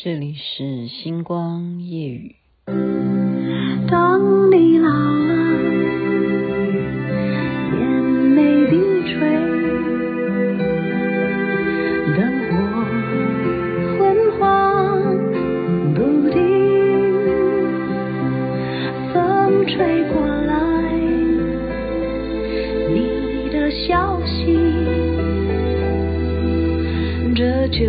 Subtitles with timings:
[0.00, 2.36] 这里是星光夜雨。
[3.90, 5.34] 当你老了，
[7.74, 7.82] 眼
[8.30, 8.76] 眉低
[9.08, 9.18] 垂，
[12.14, 12.16] 灯
[12.46, 12.54] 火
[13.98, 13.98] 昏
[14.38, 15.02] 黄
[15.94, 15.98] 不
[16.30, 16.38] 定，
[19.12, 20.54] 风吹过来，
[22.94, 24.56] 你的消息，
[27.34, 27.82] 这就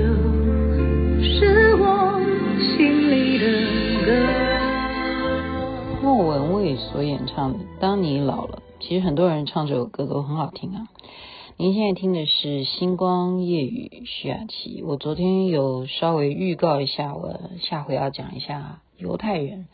[6.80, 10.88] 所演唱的《当你老了》，其实很多人唱这首歌都很好听啊。
[11.58, 14.82] 您现在听的是《星光夜雨》，徐雅琪。
[14.82, 19.68] 我昨天有稍微预告一下，我下回要讲一下犹太人。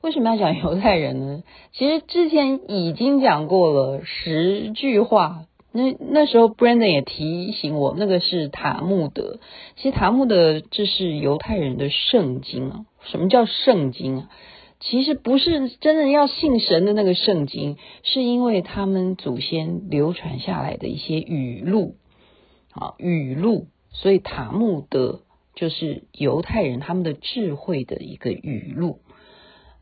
[0.00, 1.42] 为什么要讲犹太人呢？
[1.72, 5.44] 其实之前已经讲过了十句话。
[5.72, 9.38] 那那时候 Brandon 也提醒我，那个是塔木德。
[9.76, 12.86] 其实塔木德这是犹太人的圣经啊。
[13.04, 14.28] 什么叫圣经啊？
[14.80, 21.96] 其实不是真的要信神的那个圣经，是因为他们祖先流传下来的一些语录，
[22.72, 25.20] 啊语录，所以塔木德
[25.54, 29.00] 就是犹太人他们的智慧的一个语录。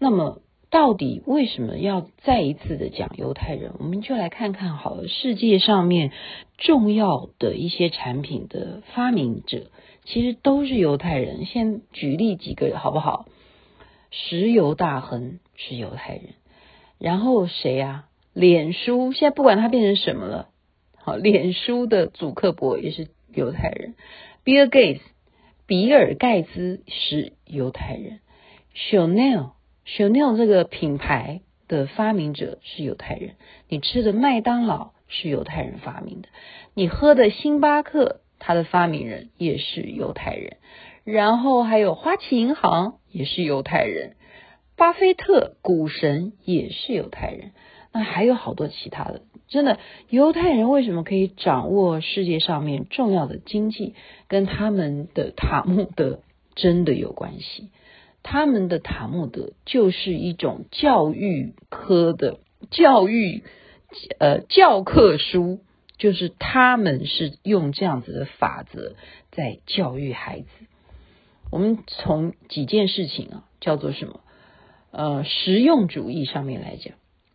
[0.00, 3.72] 那么，到底为什么要再一次的讲犹太人？
[3.78, 6.10] 我们就来看看好了，世界上面
[6.56, 9.70] 重要的一些产品的发明者，
[10.04, 11.46] 其实都是犹太人。
[11.46, 13.26] 先举例几个好不好？
[14.10, 16.34] 石油大亨是犹太人，
[16.98, 18.06] 然后谁呀？
[18.34, 20.48] 脸书现在不管它变成什么了，
[20.94, 23.96] 好，脸书的祖克伯也是犹太人
[24.44, 25.00] ，Bill Gates
[25.66, 28.20] 比尔盖茨是犹太人
[28.76, 29.50] ，Chanel
[29.86, 33.34] Chanel 这个品牌的发明者是犹太人，
[33.68, 36.28] 你吃的麦当劳是犹太人发明的，
[36.74, 40.56] 你喝的星巴克它的发明人也是犹太人。
[41.04, 44.16] 然后还有花旗银行也是犹太人，
[44.76, 47.52] 巴菲特股神也是犹太人，
[47.92, 49.22] 那还有好多其他的。
[49.48, 49.78] 真的，
[50.10, 53.94] 犹太人为什么可以掌握世界上面重要的经济，
[54.28, 56.20] 跟他们的塔木德
[56.54, 57.70] 真的有关系。
[58.22, 62.40] 他们的塔木德就是一种教育科的
[62.70, 63.42] 教育，
[64.18, 65.60] 呃，教科书，
[65.98, 68.94] 就是他们是用这样子的法则
[69.30, 70.46] 在教育孩子。
[71.50, 74.20] 我们从几件事情啊，叫做什么？
[74.90, 76.94] 呃，实用主义上面来讲，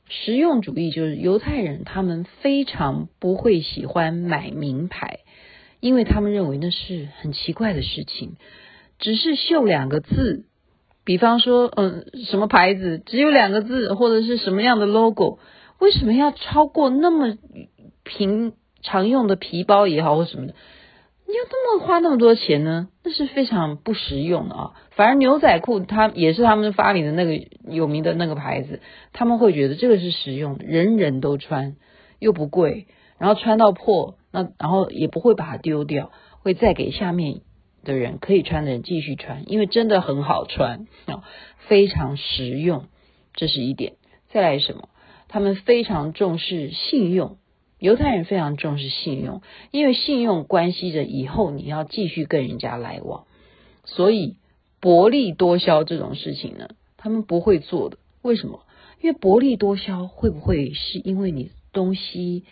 [0.10, 5.20] 实用主义就是犹太人他们非常不会喜欢买名牌，
[5.80, 8.38] 因为他们认为那是很奇怪的事情，
[9.00, 10.46] 只是绣两个字，
[11.04, 15.40] 比方说，嗯、什么牌子只有两个字，或者是什么样的 logo，
[15.80, 17.38] 为什么要超过那么
[18.04, 20.54] 平常用的皮包也好或什么的？
[21.26, 22.90] 你要这么花那么多钱呢？
[23.04, 24.74] 那是非常不实用的啊！
[24.92, 28.82] 反而牛仔裤，它也是他们发明的那个有名的那个牌子，
[29.14, 31.76] 他们会觉得这个是实用，人人都穿，
[32.20, 32.88] 又不贵，
[33.18, 37.42] 然后穿到破，那然后也不会把它丢掉，会再给下面
[37.84, 41.24] 的人可以穿的人继续穿，因为真的很好穿啊，
[41.68, 42.86] 非常实用，
[43.34, 43.94] 这是一点。
[44.30, 44.90] 再来什么？
[45.30, 47.38] 他们非常重视信用。
[47.84, 53.26] 犹太人非常重视信用，因为信用关系着以后你要继续跟人家来往，
[53.84, 54.38] 所以
[54.80, 57.98] 薄利多销这种事情呢，他们不会做的。
[58.22, 58.62] 为什么？
[59.02, 62.46] 因为薄利多销会不会是因为你东西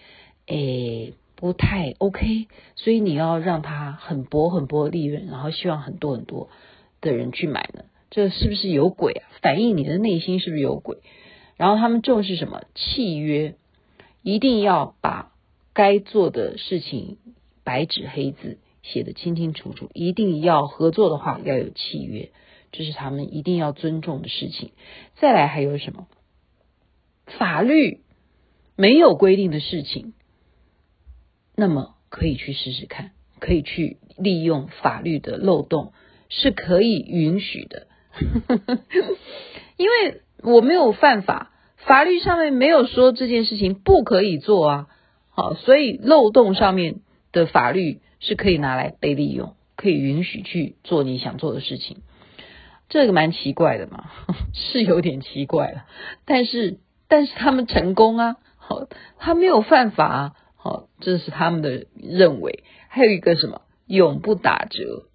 [0.47, 6.50] 诶不太 OK，所以你要让它很薄很薄的利润，然后希望很多很多
[7.00, 7.86] 的人去买呢？
[8.09, 9.24] 这是不是有鬼啊？
[9.41, 10.97] 反映你的内心是不是有鬼？
[11.56, 12.64] 然后他们重视什么？
[12.75, 13.56] 契约。
[14.24, 15.32] 一定要把
[15.74, 17.18] 该做的事情
[17.64, 19.90] 白纸黑字写得清清楚楚。
[19.94, 22.32] 一定要合作的话，要有契约，
[22.72, 24.72] 这是他们一定要尊重的事情。
[25.16, 26.08] 再来还有什么？
[27.38, 28.02] 法律
[28.76, 30.14] 没有规定的事情，
[31.56, 35.94] 那么可以去试试看，可以去利用法律的漏洞，
[36.30, 37.88] 是可以允许的。
[39.78, 41.51] 因为我没有犯法。
[41.86, 44.88] 法律上面没有说这件事情不可以做啊，
[45.30, 47.02] 好，所以漏洞上面
[47.32, 51.98] 的法律是可以拿来被利用，可以允许去做你想做的事情，
[52.88, 54.12] 这个蛮奇怪的嘛，
[54.54, 55.86] 是有点奇怪了，
[56.26, 58.88] 但是但是他们成功啊，好，
[59.18, 65.08] 他没有犯法啊，好，这是他们的认为，还有一个什么，永不打折。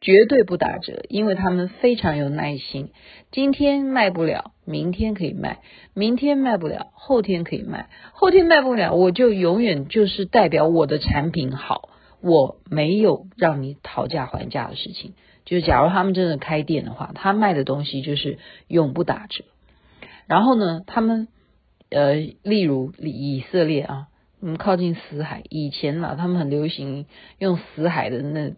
[0.00, 2.90] 绝对不打折，因为他们非常有耐心。
[3.30, 5.58] 今天卖不了，明天可以卖；
[5.94, 11.90] 明天卖不了，后天可以卖；后天卖不了，我就永远就是代表我的产品好，
[12.22, 15.12] 我没有让你讨价还价的事情，
[15.44, 18.38] 就是假如他们真的开店的话，他卖的东西就是
[18.68, 19.44] 永不打折。
[20.26, 21.28] 然后呢，他们
[21.90, 24.06] 呃，例如以色列啊，
[24.40, 27.04] 嗯，靠近死海，以前啊，他们很流行
[27.38, 28.52] 用死海的那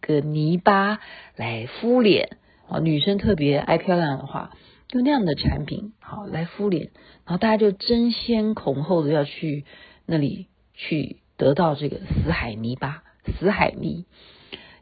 [0.00, 0.98] 个泥巴
[1.36, 2.36] 来敷脸
[2.68, 4.50] 啊，女生特别爱漂亮的话，
[4.92, 6.90] 用那样的产品好来敷脸，
[7.26, 9.64] 然后大家就争先恐后的要去
[10.06, 13.02] 那里去得到这个死海泥巴、
[13.38, 14.04] 死海泥。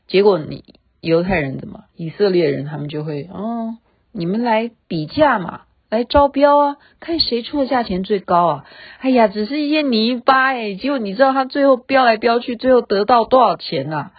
[0.06, 0.64] 结果你
[1.00, 1.84] 犹太人怎么？
[1.94, 3.78] 以色列人他们就会哦，
[4.12, 5.62] 你们来比价嘛。
[5.88, 8.64] 来招标啊，看谁出的价钱最高啊！
[8.98, 14.10] 哎呀，只是一些泥巴哎，结果你知道他最后标来标去，最后得到多少钱呐？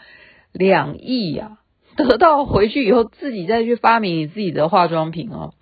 [0.57, 1.59] 两亿呀！
[1.95, 5.53] 得到回去以后，自己再去发明你自己的化妆品哦，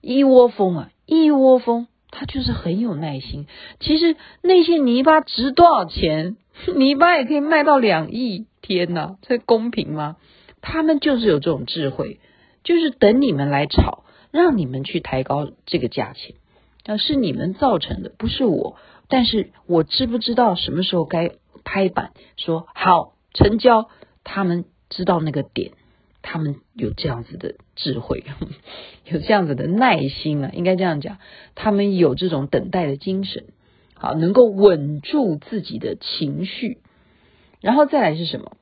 [0.00, 3.46] 一窝蜂啊，一窝蜂，他就是很有耐心。
[3.80, 6.36] 其实那些泥巴值多少钱？
[6.76, 10.16] 泥巴也可以卖到两亿，天哪，这公平吗？
[10.60, 12.20] 他们就是有这种智慧，
[12.62, 14.04] 就是等你们来炒。
[14.30, 16.34] 让你们去抬高这个价钱，
[16.86, 18.76] 啊，是你们造成的，不是我。
[19.06, 21.30] 但是我知不知道什么时候该
[21.62, 23.88] 拍板说好成交？
[24.24, 25.72] 他们知道那个点，
[26.22, 28.24] 他们有这样子的智慧，
[29.04, 31.18] 有这样子的耐心啊，应该这样讲，
[31.54, 33.44] 他们有这种等待的精神，
[33.94, 36.78] 好，能够稳住自己的情绪，
[37.60, 38.56] 然后再来是什么？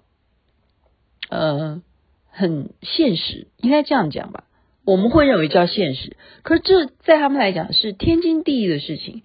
[1.30, 1.82] 呃，
[2.28, 4.44] 很现实，应该这样讲吧。
[4.84, 9.22] 我们会认为叫现实，可是这在他们来讲是天经地义的事情。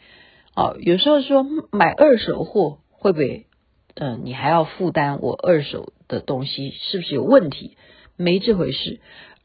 [0.56, 3.47] 哦，有时候说买二手货会不会，
[4.00, 7.76] 呃，你还要负担我二手的东西是不是有问题？
[8.16, 9.00] 没这回事，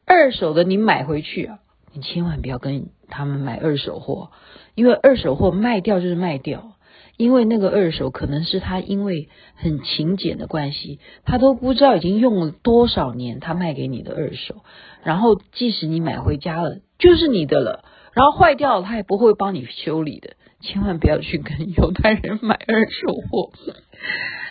[0.05, 1.59] 二手的你买回去啊，
[1.93, 4.29] 你千万不要跟他们买二手货，
[4.75, 6.69] 因为二手货卖掉就是卖掉。
[7.15, 14.63] 因为那个二手可能是他因为很勤俭的关系，他都不知道已经用了多少年，他卖给你的二手，
[15.03, 20.31] 然后即使你买回家了，就是你的了，然后坏掉了，他也不会帮你修理的。
[20.61, 23.51] 千万不要去跟 犹太人买二手货。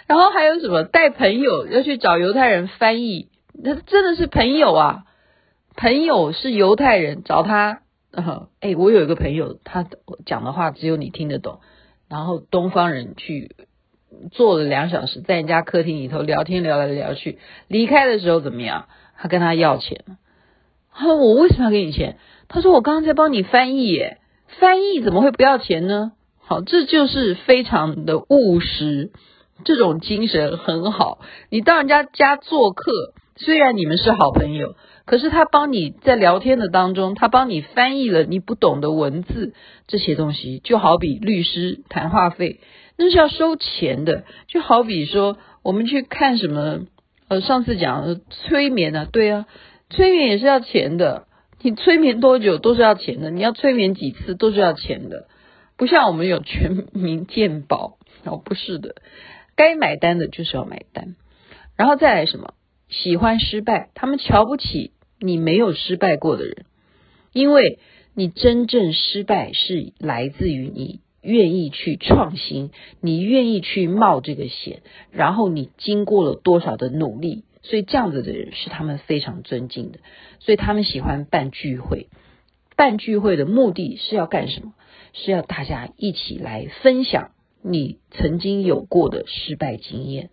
[0.06, 0.84] 然后还有什么？
[0.84, 5.04] 带朋友要去找犹太人翻译，那真的是朋友啊！
[5.76, 7.80] 朋友是犹太人找他，
[8.12, 9.86] 呃，哎，我有一个朋友，他
[10.26, 11.60] 讲的话只有你听得懂。
[12.08, 13.56] 然后东方人去
[14.30, 17.38] 坐了两小时，在人家客厅里头聊天聊来聊去，
[17.68, 18.86] 离开的时候怎么样？
[19.16, 20.04] 他跟他要钱。
[20.94, 24.18] 他说：“我为什么要给你钱？”他说：“我刚刚在帮你翻译耶，
[24.58, 26.12] 翻译怎么会不要钱呢？”
[26.44, 29.10] 好，这就是非常的务实，
[29.64, 31.20] 这种精神很好。
[31.50, 32.92] 你到人家家做客，
[33.36, 34.74] 虽然你们是好朋友。
[35.04, 39.52] 可是他帮你在聊天的当中，他帮你翻译了你不懂的文字，
[39.88, 42.60] 这些东西就好比律师谈话费，
[42.96, 44.22] 那是要收钱的。
[44.46, 46.82] 就好比说我们去看什么，
[47.26, 49.46] 呃，上次讲催眠啊，对啊，
[49.90, 51.26] 催眠也是要钱的。
[51.60, 55.26] 你催眠多久都是要钱的，你要催眠几次都是要钱的，
[55.76, 58.94] 不像我们有全民健保哦，不是的，
[59.62, 61.14] 该买单的就是要买单，
[61.76, 62.54] 然后再来什么？
[62.88, 66.66] 喜欢失败，他们瞧不起你没有失败过的人，
[67.32, 67.78] 因为
[68.12, 72.70] 你真正失败是来自于你愿意去创新，
[73.00, 74.82] 你愿意去冒这个险，
[75.12, 80.00] 然后你经过了多少的努力，所以这样子的人是他们非常尊敬的，
[80.40, 82.08] 所以他们喜欢办聚会。
[82.74, 84.74] 办聚会的目的是要干什么？
[85.12, 87.30] 是要大家一起来分享
[87.62, 90.30] 你曾经有过的失败经验。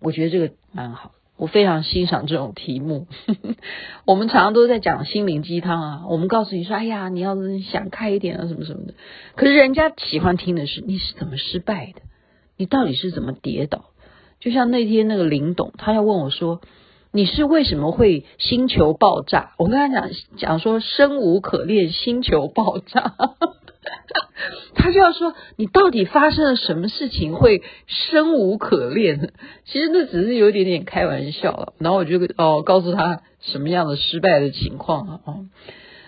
[0.00, 1.12] 我觉得这个蛮好。
[1.36, 3.08] 我非常欣赏这种题目。
[4.06, 7.36] 我们常常都在讲心灵鸡汤啊，我们告诉你说：“哎呀，你要
[7.70, 8.94] 想开一点啊，什么什么的。”
[9.34, 12.02] 可是人家喜欢听的是你是怎么失败的，
[12.56, 13.86] 你到底是怎么跌倒？
[14.38, 16.60] 就像那天那个林董，他要问我说
[17.10, 23.14] ：“你是为什么会星球爆炸？”我跟他讲讲说：“生无可恋，星球爆炸。”
[24.74, 29.32] 他就要说，你到底发生了什么事情会生无可恋？
[29.64, 31.74] 其实那只是有一点点开玩笑了。
[31.78, 35.20] 然后我就哦告诉他什么样的失败的情况啊。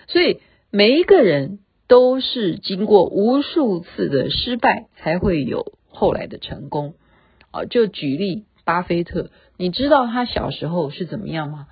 [0.07, 0.39] 所以
[0.71, 6.95] 每一个人都是经过无数次的失败才会有后来的成功
[7.51, 7.65] 啊。
[7.65, 11.67] 就举例巴菲特，你知道他小时候是怎么样吗？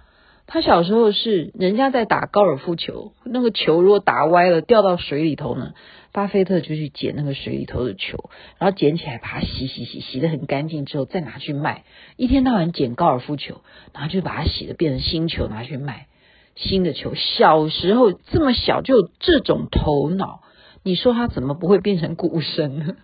[0.48, 5.74] 他小时候是人家在打高尔夫球，那个球如果打歪了掉到水里头呢，
[6.12, 11.84] 巴菲特就去捡那个水里头的球，然后捡起来把它洗洗洗洗得很干净之后再拿去卖，
[12.16, 13.62] 一天到晚捡高尔夫球，
[13.92, 16.08] 然后就把它洗的变成新球拿去卖，
[16.56, 17.16] 新的球。
[17.16, 20.42] 小时候这么小就有这种头脑，
[20.84, 22.96] 你说他怎么不会变成股神呢？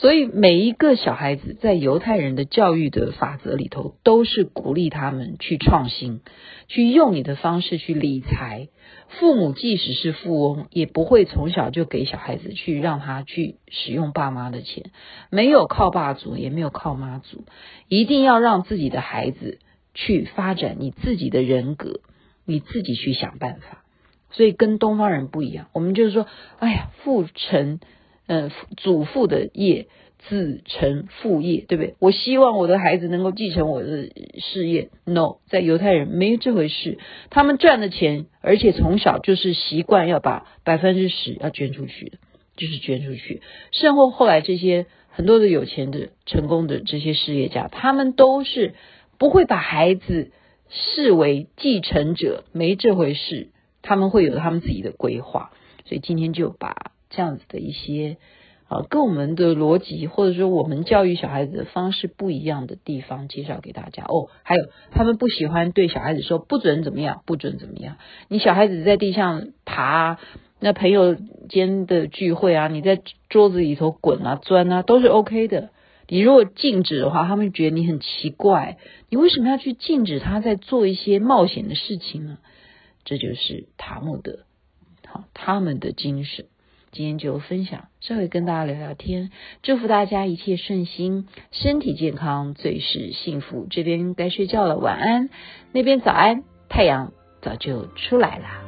[0.00, 6.20] 所以每一个小孩子在犹太人的教育的法则里头，都是鼓励他们去创新，
[6.68, 8.68] 去用你的方式去理财。
[9.08, 14.92] 父母即使是富翁，也不会从小就给小孩子去让他去使用爸妈的钱，
[15.30, 17.44] 没有靠爸祖，也没有靠妈祖，
[17.88, 19.58] 一定要让自己的孩子
[19.94, 22.02] 去发展你自己的人格，
[22.44, 23.82] 你自己去想办法。
[24.30, 26.28] 所以跟东方人不一样，我们就是说，
[26.60, 27.80] 哎呀，父承。
[28.28, 31.94] 嗯，祖父的业，子承父业，对不对？
[31.98, 34.90] 我希望我的孩子能够继承我的事业。
[35.06, 36.98] No，在犹太人没有这回事。
[37.30, 42.18] 他们赚的钱，而且从小就是习惯要把百分之十要捐出去的，
[42.56, 43.40] 就是捐出去。
[43.72, 48.74] 甚后后来这些很多的有钱的、成功的这些事业家，他们都是
[49.18, 50.32] 不会把孩子
[50.68, 53.48] 视为继承者，没这回事。
[53.80, 55.50] 他们会有他们自己的规划。
[55.86, 56.92] 所以今天就把。
[57.10, 58.16] 这样子的一些
[58.68, 64.28] 啊，跟我们的逻辑或者说我们教育小孩子的方式不一样的地方，介绍给大家哦。
[64.42, 67.96] 还有，他们不喜欢对小孩子说不准怎么样，不准怎么样。
[68.28, 70.18] 你小孩子在地上爬，
[70.60, 71.16] 那朋友
[71.48, 73.00] 间的聚会啊，你在
[73.30, 75.70] 桌子里头滚啊、钻啊，都是 OK 的。
[76.10, 78.76] 你如果禁止的话，他们觉得你很奇怪，
[79.08, 82.38] 你为什么要去禁止他在做一些冒险的事情呢？
[83.04, 84.40] 这就是塔木德，
[85.06, 86.44] 好，他们的精神。
[86.90, 89.30] 今天就分享，稍微跟大家聊聊天，
[89.62, 93.66] 祝福大家一切顺心，身体健康，最是幸福。
[93.70, 95.28] 这边该睡觉了，晚安；
[95.72, 98.67] 那边早安，太阳早就出来了。